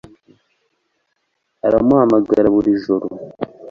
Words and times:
Aramuhamagara 1.67 2.43
buri 2.55 2.71
joro 2.83 3.07